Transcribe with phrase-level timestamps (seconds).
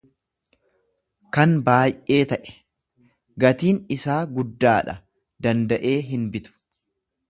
[1.37, 2.55] kan baay'ee ta'e;
[3.45, 5.01] gatiin isaa guddaa dha,
[5.49, 6.61] danda'ee hinbitu.